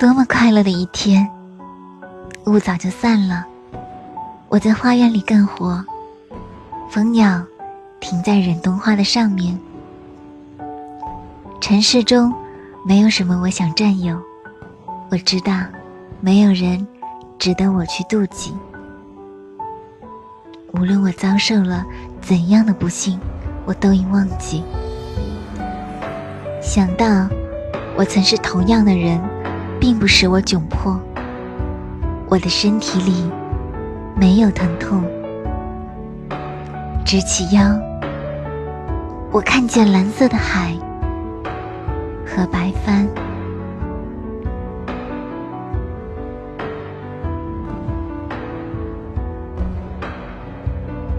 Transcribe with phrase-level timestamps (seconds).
[0.00, 1.28] 多么快乐的一天！
[2.46, 3.44] 雾早就散了，
[4.48, 5.84] 我在花园里干活，
[6.88, 7.44] 蜂鸟
[8.00, 9.60] 停在忍冬花的上面。
[11.60, 12.32] 城市中
[12.82, 14.18] 没有什么我想占有，
[15.10, 15.52] 我知道
[16.22, 16.88] 没有人
[17.38, 18.54] 值得我去妒忌。
[20.72, 21.84] 无论我遭受了
[22.22, 23.20] 怎样的不幸，
[23.66, 24.64] 我都已忘记。
[26.62, 27.28] 想到
[27.94, 29.20] 我曾是同样的人。
[29.80, 31.00] 并不使我窘迫，
[32.28, 33.30] 我的身体里
[34.14, 35.02] 没有疼痛。
[37.04, 37.62] 直起腰，
[39.32, 40.76] 我看见蓝色的海
[42.26, 43.08] 和白帆。